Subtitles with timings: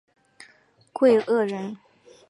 [0.93, 1.77] 桂萼人。